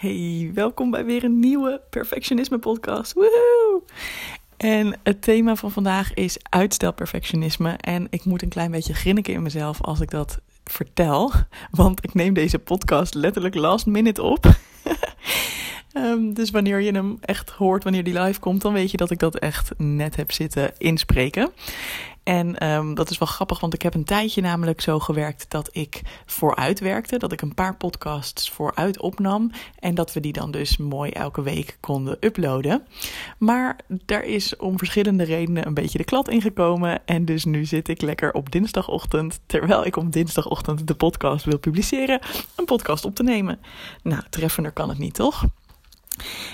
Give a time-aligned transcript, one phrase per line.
[0.00, 3.12] Hey, welkom bij weer een nieuwe Perfectionisme podcast.
[3.12, 3.82] Woehoe!
[4.56, 7.70] En het thema van vandaag is uitstelperfectionisme.
[7.70, 11.32] En ik moet een klein beetje grinniken in mezelf als ik dat vertel.
[11.70, 14.46] Want ik neem deze podcast letterlijk last minute op.
[15.96, 19.10] Um, dus wanneer je hem echt hoort, wanneer die live komt, dan weet je dat
[19.10, 21.50] ik dat echt net heb zitten inspreken.
[22.30, 25.68] En um, dat is wel grappig, want ik heb een tijdje namelijk zo gewerkt dat
[25.72, 27.18] ik vooruit werkte.
[27.18, 29.50] Dat ik een paar podcasts vooruit opnam.
[29.78, 32.86] En dat we die dan dus mooi elke week konden uploaden.
[33.38, 37.06] Maar daar is om verschillende redenen een beetje de klad ingekomen.
[37.06, 41.58] En dus nu zit ik lekker op dinsdagochtend, terwijl ik op dinsdagochtend de podcast wil
[41.58, 42.20] publiceren,
[42.56, 43.58] een podcast op te nemen.
[44.02, 45.44] Nou, treffender kan het niet, toch?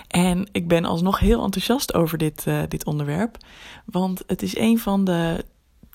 [0.09, 3.37] En ik ben alsnog heel enthousiast over dit, uh, dit onderwerp.
[3.85, 5.45] Want het is een van de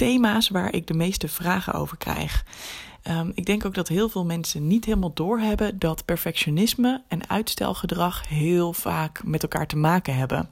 [0.02, 2.44] thema's waar ik de meeste vragen over krijg.
[3.09, 8.28] Um, ik denk ook dat heel veel mensen niet helemaal doorhebben dat perfectionisme en uitstelgedrag
[8.28, 10.50] heel vaak met elkaar te maken hebben.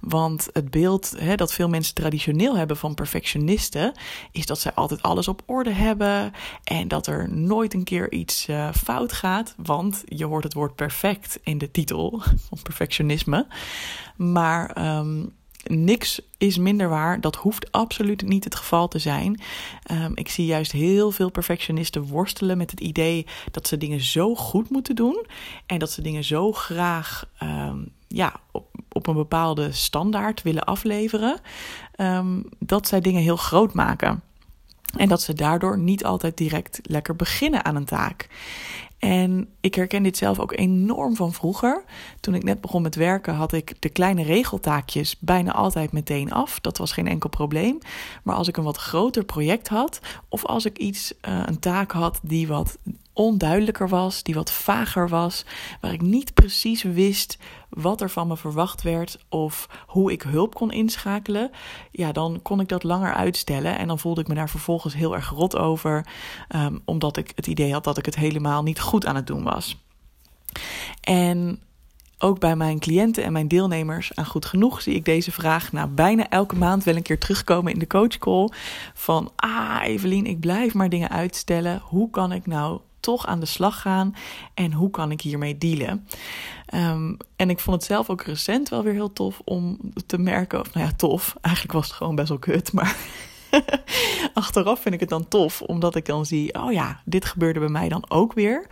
[0.00, 3.92] Want het beeld dat veel mensen traditioneel hebben van perfectionisten
[4.32, 6.32] is dat zij altijd alles op orde hebben
[6.64, 9.54] en dat er nooit een keer iets uh, fout gaat.
[9.56, 13.46] Want je hoort het woord perfect in de titel van perfectionisme.
[14.16, 15.34] Maar um,
[15.66, 17.20] niks is minder waar.
[17.20, 19.40] Dat hoeft absoluut niet het geval te zijn.
[19.92, 24.34] Um, ik zie juist heel veel perfectionisten worstelen met het idee dat ze dingen zo
[24.34, 25.26] goed moeten doen.
[25.66, 31.40] En dat ze dingen zo graag um, ja, op, op een bepaalde standaard willen afleveren.
[31.96, 34.22] Um, dat zij dingen heel groot maken.
[34.96, 38.28] En dat ze daardoor niet altijd direct lekker beginnen aan een taak.
[38.98, 41.84] En ik herken dit zelf ook enorm van vroeger.
[42.20, 46.60] Toen ik net begon met werken, had ik de kleine regeltaakjes bijna altijd meteen af.
[46.60, 47.78] Dat was geen enkel probleem.
[48.22, 51.92] Maar als ik een wat groter project had, of als ik iets, uh, een taak
[51.92, 52.78] had die wat
[53.16, 55.44] onduidelijker was, die wat vager was,
[55.80, 60.54] waar ik niet precies wist wat er van me verwacht werd of hoe ik hulp
[60.54, 61.50] kon inschakelen,
[61.90, 65.14] ja, dan kon ik dat langer uitstellen en dan voelde ik me daar vervolgens heel
[65.14, 66.06] erg rot over,
[66.54, 69.42] um, omdat ik het idee had dat ik het helemaal niet goed aan het doen
[69.42, 69.76] was.
[71.00, 71.60] En
[72.18, 75.88] ook bij mijn cliënten en mijn deelnemers aan Goed Genoeg zie ik deze vraag nou
[75.88, 78.48] bijna elke maand wel een keer terugkomen in de coachcall.
[78.94, 81.80] Van, ah Evelien, ik blijf maar dingen uitstellen.
[81.84, 84.14] Hoe kan ik nou toch aan de slag gaan
[84.54, 86.06] en hoe kan ik hiermee dealen?
[86.74, 90.60] Um, en ik vond het zelf ook recent wel weer heel tof om te merken,
[90.60, 92.96] of nou ja, tof, eigenlijk was het gewoon best wel kut, maar
[94.34, 97.68] achteraf vind ik het dan tof, omdat ik dan zie, oh ja, dit gebeurde bij
[97.68, 98.66] mij dan ook weer.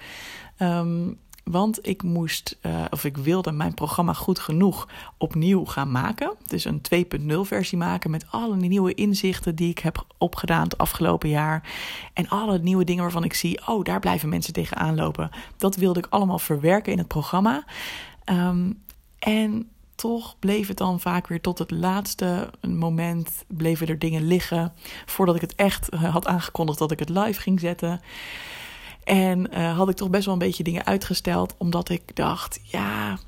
[0.58, 4.88] Um, want ik moest, uh, of ik wilde mijn programma goed genoeg
[5.18, 6.32] opnieuw gaan maken.
[6.46, 6.80] Dus een
[7.20, 11.68] 2.0 versie maken met alle nieuwe inzichten die ik heb opgedaan het afgelopen jaar.
[12.12, 15.30] En alle nieuwe dingen waarvan ik zie, oh, daar blijven mensen tegenaan lopen.
[15.56, 17.64] Dat wilde ik allemaal verwerken in het programma.
[18.24, 18.82] Um,
[19.18, 24.72] en toch bleef het dan vaak weer tot het laatste moment, bleven er dingen liggen.
[25.06, 28.00] Voordat ik het echt had aangekondigd dat ik het live ging zetten.
[29.04, 33.18] En uh, had ik toch best wel een beetje dingen uitgesteld, omdat ik dacht, ja,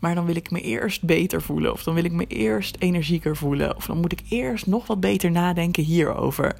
[0.00, 1.72] maar dan wil ik me eerst beter voelen.
[1.72, 3.76] Of dan wil ik me eerst energieker voelen.
[3.76, 6.56] Of dan moet ik eerst nog wat beter nadenken hierover.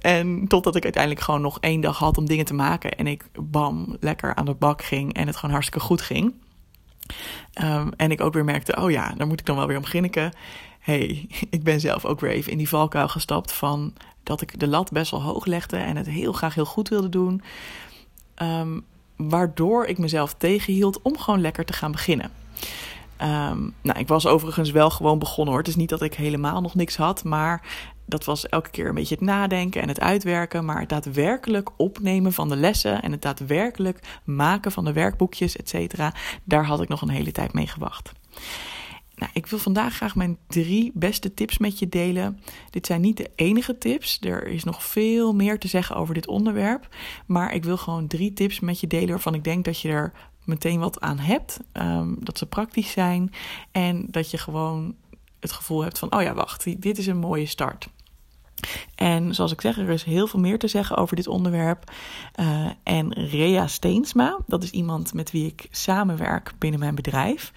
[0.00, 2.96] En totdat ik uiteindelijk gewoon nog één dag had om dingen te maken.
[2.96, 5.14] En ik bam, lekker aan de bak ging.
[5.14, 6.34] En het gewoon hartstikke goed ging.
[7.62, 9.84] Um, en ik ook weer merkte, oh ja, daar moet ik dan wel weer om
[9.84, 10.32] grinniken.
[10.84, 14.68] Hey, ik ben zelf ook weer even in die valkuil gestapt van dat ik de
[14.68, 17.42] lat best wel hoog legde en het heel graag heel goed wilde doen.
[18.42, 18.84] Um,
[19.16, 22.30] waardoor ik mezelf tegenhield om gewoon lekker te gaan beginnen.
[23.22, 25.62] Um, nou, ik was overigens wel gewoon begonnen hoor.
[25.62, 27.62] Het is niet dat ik helemaal nog niks had, maar
[28.06, 30.64] dat was elke keer een beetje het nadenken en het uitwerken.
[30.64, 35.68] Maar het daadwerkelijk opnemen van de lessen en het daadwerkelijk maken van de werkboekjes, et
[35.68, 38.12] cetera, daar had ik nog een hele tijd mee gewacht.
[39.16, 42.40] Nou, ik wil vandaag graag mijn drie beste tips met je delen.
[42.70, 44.18] Dit zijn niet de enige tips.
[44.20, 46.88] Er is nog veel meer te zeggen over dit onderwerp.
[47.26, 50.12] Maar ik wil gewoon drie tips met je delen waarvan ik denk dat je er
[50.44, 51.60] meteen wat aan hebt.
[51.72, 53.32] Um, dat ze praktisch zijn.
[53.70, 54.94] En dat je gewoon
[55.40, 57.88] het gevoel hebt van: oh ja, wacht, dit is een mooie start.
[58.94, 61.92] En zoals ik zeg, er is heel veel meer te zeggen over dit onderwerp.
[62.40, 67.52] Uh, en Rea Steensma, dat is iemand met wie ik samenwerk binnen mijn bedrijf.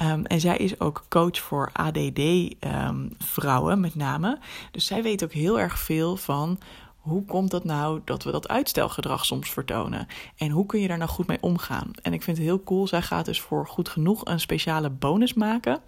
[0.00, 4.38] Um, en zij is ook coach voor ADD-vrouwen um, met name.
[4.70, 6.58] Dus zij weet ook heel erg veel van
[7.00, 10.06] hoe komt dat nou dat we dat uitstelgedrag soms vertonen?
[10.36, 11.90] En hoe kun je daar nou goed mee omgaan?
[12.02, 12.86] En ik vind het heel cool.
[12.86, 15.78] Zij gaat dus voor goed genoeg een speciale bonus maken.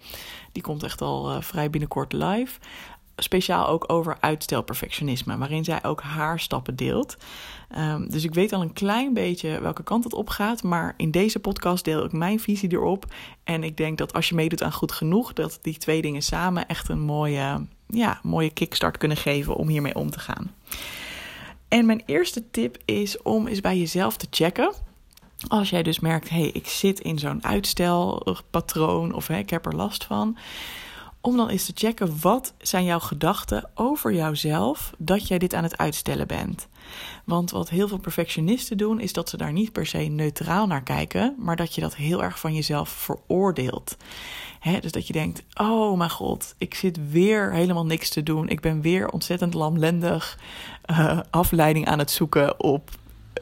[0.51, 2.59] Die komt echt al uh, vrij binnenkort live
[3.15, 7.17] speciaal ook over uitstelperfectionisme, waarin zij ook haar stappen deelt.
[7.69, 11.11] Ehm, dus ik weet al een klein beetje welke kant het op gaat, maar in
[11.11, 13.05] deze podcast deel ik mijn visie erop.
[13.43, 16.67] En ik denk dat als je meedoet aan goed genoeg, dat die twee dingen samen
[16.67, 20.51] echt een mooie, ja, mooie kickstart kunnen geven om hiermee om te gaan.
[21.67, 24.73] En mijn eerste tip is om eens bij jezelf te checken.
[25.47, 29.75] Als jij dus merkt, hé, hey, ik zit in zo'n uitstelpatroon of ik heb er
[29.75, 30.37] last van
[31.25, 35.63] om dan eens te checken wat zijn jouw gedachten over jouzelf dat jij dit aan
[35.63, 36.67] het uitstellen bent.
[37.23, 40.83] Want wat heel veel perfectionisten doen, is dat ze daar niet per se neutraal naar
[40.83, 43.97] kijken, maar dat je dat heel erg van jezelf veroordeelt.
[44.81, 48.49] dus dat je denkt: oh mijn god, ik zit weer helemaal niks te doen.
[48.49, 50.39] Ik ben weer ontzettend lamlendig
[50.91, 52.89] uh, afleiding aan het zoeken op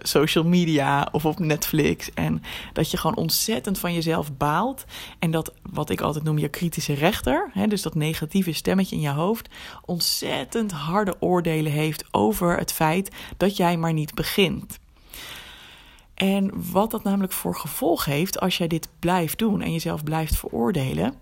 [0.01, 2.13] social media of op Netflix.
[2.13, 2.43] En
[2.73, 4.85] dat je gewoon ontzettend van jezelf baalt.
[5.19, 9.01] En dat, wat ik altijd noem, je kritische rechter, hè, dus dat negatieve stemmetje in
[9.01, 9.49] je hoofd,
[9.85, 14.79] ontzettend harde oordelen heeft over het feit dat jij maar niet begint.
[16.13, 20.35] En wat dat namelijk voor gevolg heeft als jij dit blijft doen en jezelf blijft
[20.35, 21.13] veroordelen,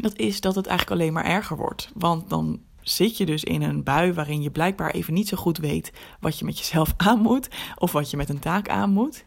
[0.00, 1.90] dat is dat het eigenlijk alleen maar erger wordt.
[1.94, 5.58] Want dan zit je dus in een bui waarin je blijkbaar even niet zo goed
[5.58, 7.48] weet wat je met jezelf aan moet
[7.78, 9.24] of wat je met een taak aan moet.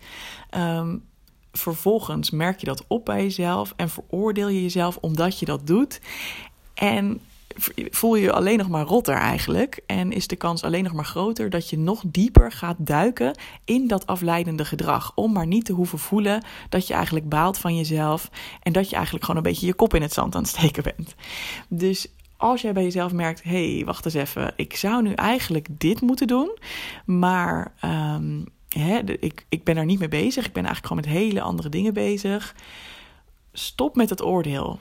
[0.49, 0.97] Ehm,
[1.51, 6.01] vervolgens merk je dat op bij jezelf en veroordeel je jezelf omdat je dat doet.
[6.73, 7.21] En
[7.89, 9.81] voel je je alleen nog maar rotter eigenlijk.
[9.85, 13.87] En is de kans alleen nog maar groter dat je nog dieper gaat duiken in
[13.87, 15.11] dat afleidende gedrag.
[15.15, 18.29] Om maar niet te hoeven voelen dat je eigenlijk baalt van jezelf.
[18.61, 20.83] En dat je eigenlijk gewoon een beetje je kop in het zand aan het steken
[20.83, 21.15] bent.
[21.69, 22.07] Dus
[22.39, 26.01] als jij bij jezelf merkt: hé, hey, wacht eens even, ik zou nu eigenlijk dit
[26.01, 26.57] moeten doen,
[27.05, 30.45] maar um, hè, ik, ik ben er niet mee bezig.
[30.45, 32.55] Ik ben eigenlijk gewoon met hele andere dingen bezig.
[33.53, 34.79] Stop met het oordeel.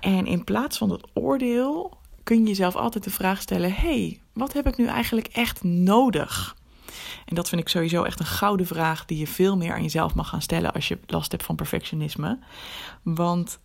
[0.00, 4.52] En in plaats van dat oordeel kun je jezelf altijd de vraag stellen: hey, wat
[4.52, 6.56] heb ik nu eigenlijk echt nodig?
[7.24, 10.14] En dat vind ik sowieso echt een gouden vraag die je veel meer aan jezelf
[10.14, 12.38] mag gaan stellen als je last hebt van perfectionisme.
[13.02, 13.58] Want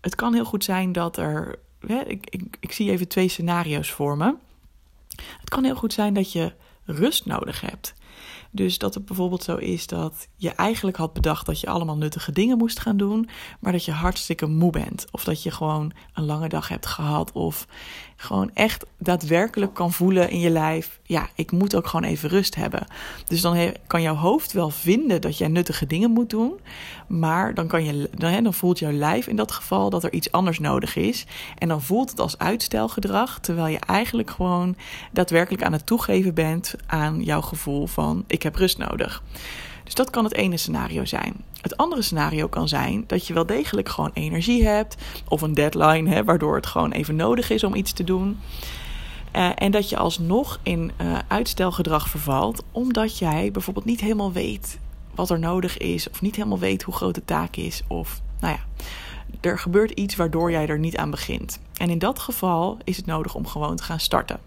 [0.00, 4.16] het kan heel goed zijn dat er ik, ik, ik zie even twee scenario's voor
[4.16, 4.34] me.
[5.40, 6.52] Het kan heel goed zijn dat je
[6.84, 7.94] rust nodig hebt.
[8.50, 12.32] Dus dat het bijvoorbeeld zo is dat je eigenlijk had bedacht dat je allemaal nuttige
[12.32, 13.28] dingen moest gaan doen,
[13.60, 15.06] maar dat je hartstikke moe bent.
[15.10, 17.32] Of dat je gewoon een lange dag hebt gehad.
[17.32, 17.66] Of
[18.20, 22.54] gewoon echt daadwerkelijk kan voelen in je lijf: ja, ik moet ook gewoon even rust
[22.54, 22.86] hebben.
[23.26, 26.52] Dus dan kan jouw hoofd wel vinden dat jij nuttige dingen moet doen,
[27.06, 30.32] maar dan, kan je, dan, dan voelt jouw lijf in dat geval dat er iets
[30.32, 31.26] anders nodig is.
[31.58, 34.76] En dan voelt het als uitstelgedrag, terwijl je eigenlijk gewoon
[35.12, 39.22] daadwerkelijk aan het toegeven bent aan jouw gevoel van: ik heb rust nodig.
[39.84, 41.34] Dus dat kan het ene scenario zijn.
[41.60, 44.96] Het andere scenario kan zijn dat je wel degelijk gewoon energie hebt
[45.28, 48.38] of een deadline, hè, waardoor het gewoon even nodig is om iets te doen.
[49.36, 54.78] Uh, en dat je alsnog in uh, uitstelgedrag vervalt, omdat jij bijvoorbeeld niet helemaal weet
[55.14, 58.54] wat er nodig is, of niet helemaal weet hoe groot de taak is, of nou
[58.54, 58.86] ja,
[59.40, 61.60] er gebeurt iets waardoor jij er niet aan begint.
[61.76, 64.40] En in dat geval is het nodig om gewoon te gaan starten.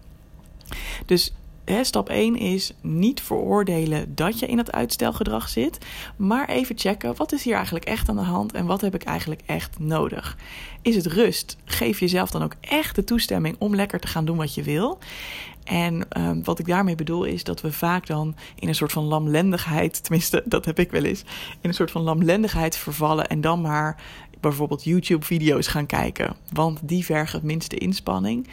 [1.06, 1.32] Dus
[1.82, 5.78] stap 1 is niet veroordelen dat je in het uitstelgedrag zit,
[6.16, 9.02] maar even checken wat is hier eigenlijk echt aan de hand en wat heb ik
[9.02, 10.36] eigenlijk echt nodig.
[10.82, 11.56] Is het rust?
[11.64, 14.98] Geef jezelf dan ook echt de toestemming om lekker te gaan doen wat je wil.
[15.64, 19.04] En ehm, wat ik daarmee bedoel is dat we vaak dan in een soort van
[19.04, 21.20] lamlendigheid, tenminste dat heb ik wel eens,
[21.60, 24.02] in een soort van lamlendigheid vervallen en dan maar
[24.40, 28.48] bijvoorbeeld YouTube-video's gaan kijken, want die vergen het minste inspanning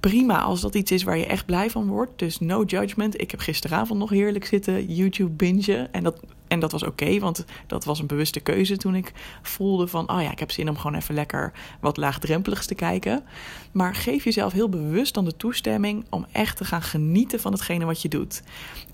[0.00, 2.18] prima als dat iets is waar je echt blij van wordt.
[2.18, 3.20] Dus no judgment.
[3.20, 5.92] Ik heb gisteravond nog heerlijk zitten YouTube bingen.
[5.92, 9.12] En dat, en dat was oké, want dat was een bewuste keuze toen ik
[9.42, 10.10] voelde van...
[10.10, 13.24] oh ja, ik heb zin om gewoon even lekker wat laagdrempeligs te kijken.
[13.72, 17.84] Maar geef jezelf heel bewust dan de toestemming om echt te gaan genieten van hetgene
[17.84, 18.42] wat je doet.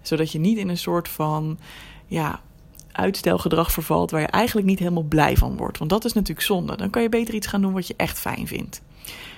[0.02, 1.58] Zodat je niet in een soort van...
[2.06, 2.40] ja,
[2.92, 5.78] uitstelgedrag vervalt waar je eigenlijk niet helemaal blij van wordt.
[5.78, 6.76] Want dat is natuurlijk zonde.
[6.76, 8.82] Dan kan je beter iets gaan doen wat je echt fijn vindt.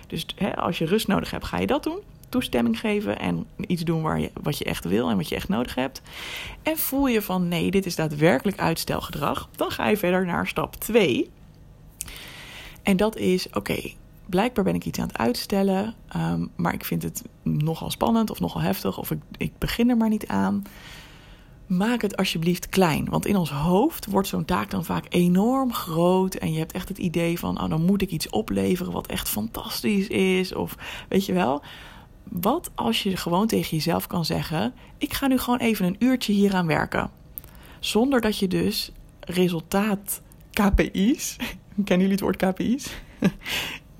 [0.06, 2.00] Dus hè, als je rust nodig hebt, ga je dat doen.
[2.28, 5.48] Toestemming geven en iets doen waar je, wat je echt wil en wat je echt
[5.48, 6.02] nodig hebt.
[6.62, 9.48] En voel je van nee, dit is daadwerkelijk uitstelgedrag.
[9.56, 11.30] Dan ga je verder naar stap 2.
[12.82, 13.92] En dat is oké.
[14.26, 18.40] blijkbaar ben ik iets aan het uitstellen, um, maar ik vind het nogal spannend of
[18.40, 20.64] nogal heftig of ik, ik begin er maar niet aan
[21.66, 23.04] maak het alsjeblieft klein.
[23.04, 26.34] Want in ons hoofd wordt zo'n taak dan vaak enorm groot.
[26.34, 29.28] En je hebt echt het idee van, oh, dan moet ik iets opleveren wat echt
[29.28, 30.54] fantastisch is.
[30.54, 30.76] Of
[31.08, 31.62] weet je wel.
[32.22, 36.32] Wat als je gewoon tegen jezelf kan zeggen: Ik ga nu gewoon even een uurtje
[36.32, 37.10] hieraan werken.
[37.80, 41.36] Zonder dat je dus resultaat KPI's.
[41.84, 42.90] Kennen jullie het woord KPI's?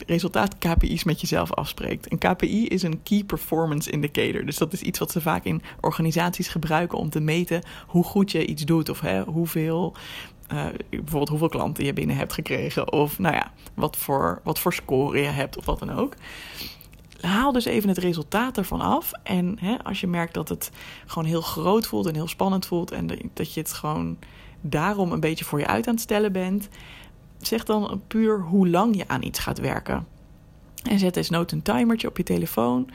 [0.07, 2.13] Resultaat KPI's met jezelf afspreekt.
[2.13, 4.45] Een KPI is een Key Performance Indicator.
[4.45, 8.31] Dus dat is iets wat ze vaak in organisaties gebruiken om te meten hoe goed
[8.31, 8.89] je iets doet.
[8.89, 9.95] Of hè, hoeveel,
[10.53, 12.93] uh, bijvoorbeeld hoeveel klanten je binnen hebt gekregen.
[12.93, 16.15] Of nou ja, wat voor, wat voor score je hebt of wat dan ook
[17.21, 19.11] haal dus even het resultaat ervan af.
[19.23, 20.71] En hè, als je merkt dat het
[21.07, 22.91] gewoon heel groot voelt en heel spannend voelt.
[22.91, 24.19] En dat je het gewoon
[24.61, 26.69] daarom een beetje voor je uit aan het stellen bent.
[27.41, 30.07] Zeg dan puur hoe lang je aan iets gaat werken.
[30.89, 32.89] En zet desnoods een timertje op je telefoon.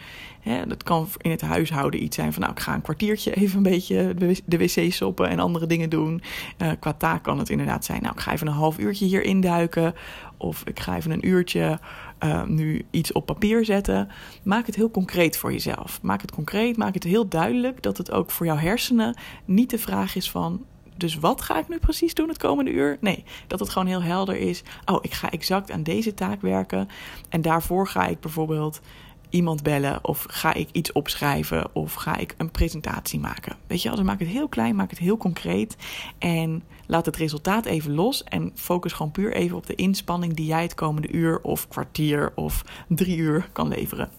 [0.68, 2.42] dat kan in het huishouden iets zijn van...
[2.42, 4.14] nou, ik ga een kwartiertje even een beetje
[4.46, 6.22] de wc soppen en andere dingen doen.
[6.58, 8.02] Uh, qua taak kan het inderdaad zijn...
[8.02, 9.94] nou, ik ga even een half uurtje hier induiken.
[10.38, 11.80] Of ik ga even een uurtje
[12.24, 14.10] uh, nu iets op papier zetten.
[14.44, 16.00] Maak het heel concreet voor jezelf.
[16.02, 17.82] Maak het concreet, maak het heel duidelijk...
[17.82, 20.66] dat het ook voor jouw hersenen niet de vraag is van...
[21.02, 22.98] Dus wat ga ik nu precies doen het komende uur?
[23.00, 24.64] Nee, dat het gewoon heel helder is.
[24.86, 26.90] Oh, ik ga exact aan deze taak werken.
[27.30, 28.82] En daarvoor ga ik bijvoorbeeld
[29.30, 33.56] iemand bellen of ga ik iets opschrijven of ga ik een presentatie maken.
[33.68, 35.78] Weet je, als maak het heel klein, maak het heel concreet
[36.18, 40.46] en laat het resultaat even los en focus gewoon puur even op de inspanning die
[40.46, 44.10] jij het komende uur of kwartier of drie uur kan leveren.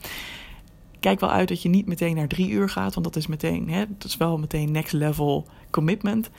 [1.01, 3.71] Kijk wel uit dat je niet meteen naar drie uur gaat, want dat is meteen,
[3.71, 6.31] hè, dat is wel meteen next level commitment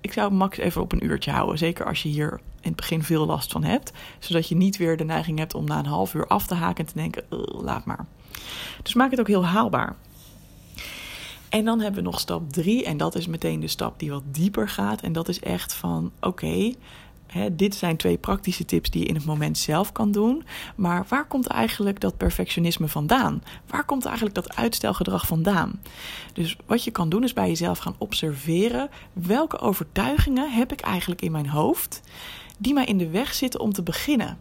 [0.00, 1.58] ik zou max even op een uurtje houden.
[1.58, 3.92] Zeker als je hier in het begin veel last van hebt.
[4.18, 6.84] Zodat je niet weer de neiging hebt om na een half uur af te haken
[6.86, 7.24] en te denken:
[7.62, 8.06] laat maar.
[8.82, 9.96] Dus maak het ook heel haalbaar.
[11.48, 12.84] En dan hebben we nog stap 3.
[12.84, 15.00] En dat is meteen de stap die wat dieper gaat.
[15.00, 16.74] En dat is echt van: oké,
[17.52, 20.44] dit zijn twee praktische tips die je in het moment zelf kan doen.
[20.76, 23.42] Maar waar komt eigenlijk dat perfectionisme vandaan?
[23.66, 25.80] Waar komt eigenlijk dat uitstelgedrag vandaan?
[26.32, 31.22] Dus wat je kan doen is bij jezelf gaan observeren welke overtuigingen heb ik eigenlijk
[31.22, 32.00] in mijn hoofd
[32.58, 34.38] die mij in de weg zitten om te beginnen.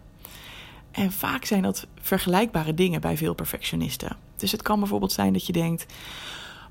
[0.91, 4.17] En vaak zijn dat vergelijkbare dingen bij veel perfectionisten.
[4.38, 5.86] Dus het kan bijvoorbeeld zijn dat je denkt: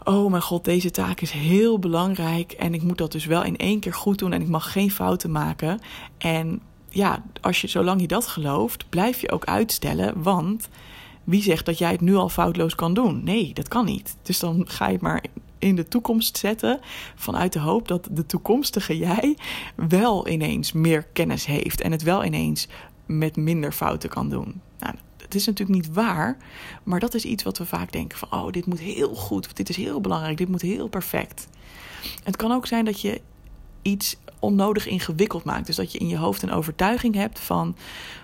[0.08, 3.56] oh mijn god, deze taak is heel belangrijk en ik moet dat dus wel in
[3.56, 5.80] één keer goed doen en ik mag geen fouten maken.
[6.18, 10.68] En ja, als je, zolang je dat gelooft, blijf je ook uitstellen, want
[11.24, 13.24] wie zegt dat jij het nu al foutloos kan doen?
[13.24, 14.16] Nee, dat kan niet.
[14.22, 15.24] Dus dan ga je het maar
[15.58, 16.80] in de toekomst zetten
[17.14, 19.36] vanuit de hoop dat de toekomstige jij
[19.74, 22.68] wel ineens meer kennis heeft en het wel ineens
[23.06, 24.60] met minder fouten kan doen.
[24.78, 24.94] Nou,
[25.28, 26.36] het is natuurlijk niet waar,
[26.82, 29.68] maar dat is iets wat we vaak denken van, oh, dit moet heel goed, dit
[29.68, 31.48] is heel belangrijk, dit moet heel perfect.
[32.24, 33.20] Het kan ook zijn dat je
[33.82, 35.66] iets onnodig ingewikkeld maakt.
[35.66, 37.76] Dus dat je in je hoofd een overtuiging hebt van: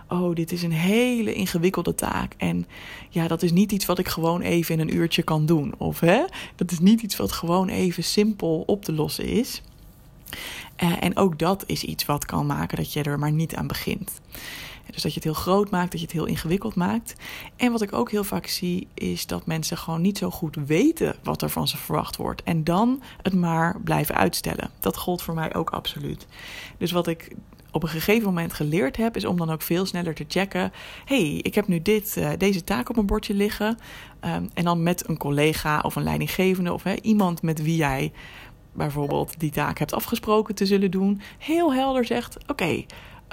[0.08, 2.34] oh, dit is een hele ingewikkelde taak.
[2.36, 2.66] En
[3.08, 5.74] ja, dat is niet iets wat ik gewoon even in een uurtje kan doen.
[5.78, 6.24] Of hè,
[6.56, 9.62] dat is niet iets wat gewoon even simpel op te lossen is.
[10.82, 13.66] Uh, en ook dat is iets wat kan maken dat je er maar niet aan
[13.66, 14.20] begint.
[14.92, 17.14] Dus dat je het heel groot maakt, dat je het heel ingewikkeld maakt.
[17.56, 21.16] En wat ik ook heel vaak zie, is dat mensen gewoon niet zo goed weten
[21.22, 22.42] wat er van ze verwacht wordt.
[22.42, 24.70] En dan het maar blijven uitstellen.
[24.80, 26.26] Dat gold voor mij ook absoluut.
[26.78, 27.36] Dus wat ik
[27.70, 30.72] op een gegeven moment geleerd heb, is om dan ook veel sneller te checken.
[31.04, 33.78] hey, ik heb nu dit, uh, deze taak op mijn bordje liggen.
[34.24, 38.12] Um, en dan met een collega of een leidinggevende of iemand met wie jij
[38.72, 41.20] bijvoorbeeld die taak hebt afgesproken te zullen doen.
[41.38, 42.84] Heel helder zegt: Oké,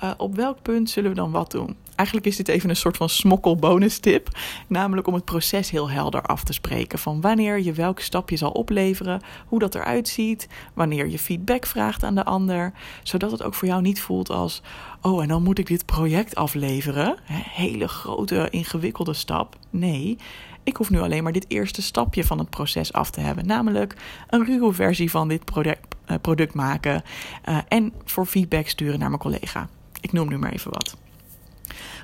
[0.04, 1.76] uh, op welk punt zullen we dan wat doen?
[1.96, 4.30] Eigenlijk is dit even een soort van smokkel bonus tip.
[4.68, 7.00] Namelijk om het proces heel helder af te spreken.
[7.00, 9.22] Van wanneer je welk stapje zal opleveren.
[9.48, 10.48] Hoe dat eruit ziet.
[10.74, 12.74] Wanneer je feedback vraagt aan de ander.
[13.04, 14.62] Zodat het ook voor jou niet voelt als...
[15.02, 17.18] Oh, en dan moet ik dit project afleveren.
[17.54, 19.56] Hele grote, ingewikkelde stap.
[19.70, 20.18] Nee,
[20.64, 23.46] ik hoef nu alleen maar dit eerste stapje van het proces af te hebben.
[23.46, 23.96] Namelijk
[24.30, 27.04] een ruwe versie van dit product, product maken.
[27.50, 29.70] Uh, en voor feedback sturen naar mijn collega.
[30.02, 30.98] Ik noem nu maar even wat.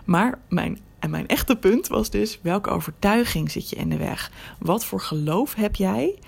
[0.05, 4.31] Maar mijn, en mijn echte punt was dus: welke overtuiging zit je in de weg?
[4.59, 6.19] Wat voor geloof heb jij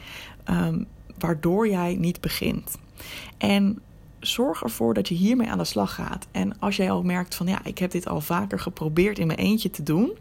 [0.50, 2.78] um, waardoor jij niet begint?
[3.38, 3.82] En
[4.20, 6.28] zorg ervoor dat je hiermee aan de slag gaat.
[6.32, 9.40] En als jij al merkt van ja, ik heb dit al vaker geprobeerd in mijn
[9.40, 10.18] eentje te doen.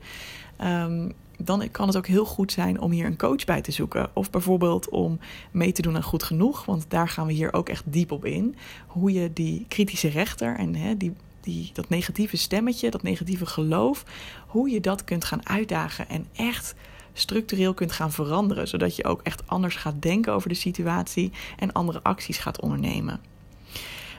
[0.64, 4.10] Um, dan kan het ook heel goed zijn om hier een coach bij te zoeken.
[4.12, 5.18] Of bijvoorbeeld om
[5.50, 6.64] mee te doen aan goed genoeg.
[6.64, 8.56] Want daar gaan we hier ook echt diep op in.
[8.86, 11.14] Hoe je die kritische rechter en hè, die
[11.48, 14.04] die, dat negatieve stemmetje, dat negatieve geloof,
[14.46, 16.74] hoe je dat kunt gaan uitdagen en echt
[17.12, 21.72] structureel kunt gaan veranderen, zodat je ook echt anders gaat denken over de situatie en
[21.72, 23.20] andere acties gaat ondernemen.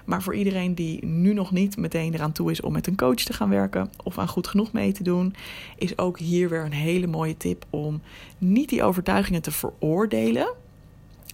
[0.05, 3.15] Maar voor iedereen die nu nog niet meteen eraan toe is om met een coach
[3.23, 5.35] te gaan werken of aan goed genoeg mee te doen,
[5.77, 8.01] is ook hier weer een hele mooie tip om
[8.37, 10.53] niet die overtuigingen te veroordelen,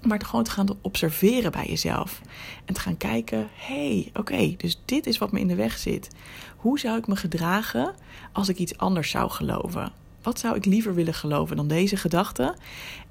[0.05, 2.21] Maar gewoon te gaan observeren bij jezelf.
[2.65, 5.77] En te gaan kijken: hé, hey, oké, dus dit is wat me in de weg
[5.77, 6.09] zit.
[6.55, 7.95] Hoe zou ik me gedragen
[8.31, 9.91] als ik iets anders zou geloven?
[10.21, 12.55] Wat zou ik liever willen geloven dan deze gedachte?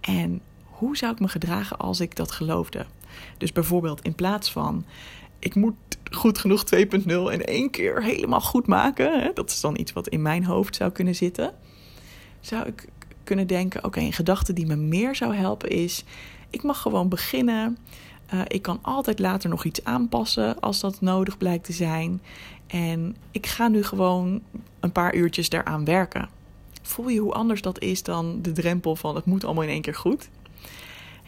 [0.01, 2.87] En hoe zou ik me gedragen als ik dat geloofde?
[3.39, 4.85] Dus bijvoorbeeld in plaats van
[5.39, 5.75] ik moet
[6.11, 9.21] goed genoeg 2.0 in één keer helemaal goed maken.
[9.21, 9.31] Hè?
[9.35, 11.55] Dat is dan iets wat in mijn hoofd zou kunnen zitten.
[12.41, 12.89] Zou ik
[13.25, 16.05] kunnen denken: oké, een gedachte die me meer zou helpen is:
[16.55, 17.79] ik mag gewoon beginnen.
[18.35, 22.23] Uh, ik kan altijd later nog iets aanpassen als dat nodig blijkt te zijn.
[22.67, 24.43] En ik ga nu gewoon
[24.81, 26.29] een paar uurtjes daaraan werken.
[26.83, 29.83] Voel je hoe anders dat is dan de drempel van het moet allemaal in één
[29.83, 30.29] keer goed?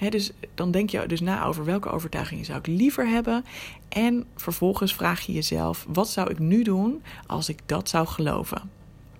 [0.08, 3.44] dus dan denk je dus na over welke overtuigingen zou ik liever hebben.
[3.88, 8.70] En vervolgens vraag je jezelf: wat zou ik nu doen als ik dat zou geloven?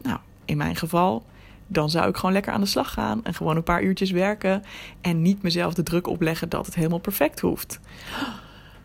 [0.03, 1.25] Nou, in mijn geval,
[1.67, 4.63] dan zou ik gewoon lekker aan de slag gaan en gewoon een paar uurtjes werken.
[5.01, 7.81] En niet mezelf de druk opleggen dat het helemaal perfect hoeft.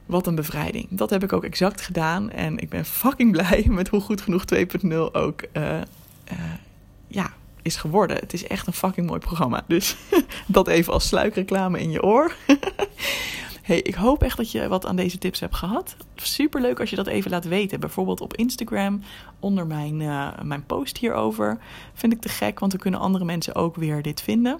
[0.05, 0.87] Wat een bevrijding.
[0.89, 2.31] Dat heb ik ook exact gedaan.
[2.31, 5.81] En ik ben fucking blij met hoe goed genoeg 2.0 ook uh, uh,
[7.07, 8.17] ja, is geworden.
[8.17, 9.63] Het is echt een fucking mooi programma.
[9.67, 9.95] Dus
[10.47, 12.35] dat even als sluikreclame in je oor.
[13.71, 15.95] hey, ik hoop echt dat je wat aan deze tips hebt gehad.
[16.15, 17.79] Super leuk als je dat even laat weten.
[17.79, 19.01] Bijvoorbeeld op Instagram
[19.39, 21.57] onder mijn, uh, mijn post hierover.
[21.93, 24.59] Vind ik te gek, want dan kunnen andere mensen ook weer dit vinden.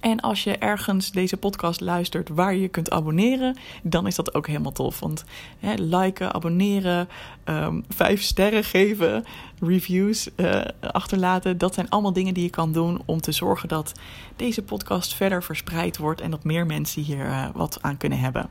[0.00, 4.46] En als je ergens deze podcast luistert waar je kunt abonneren, dan is dat ook
[4.46, 5.00] helemaal tof.
[5.00, 5.24] Want
[5.58, 7.08] hè, liken, abonneren,
[7.44, 9.24] um, vijf sterren geven,
[9.60, 13.92] reviews uh, achterlaten, dat zijn allemaal dingen die je kan doen om te zorgen dat
[14.36, 18.50] deze podcast verder verspreid wordt en dat meer mensen hier uh, wat aan kunnen hebben.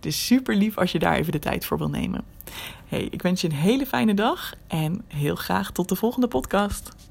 [0.00, 2.24] Dus super lief als je daar even de tijd voor wil nemen.
[2.86, 7.09] Hey, ik wens je een hele fijne dag en heel graag tot de volgende podcast.